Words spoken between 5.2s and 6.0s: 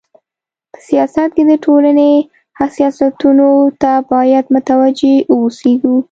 و اوسيږي.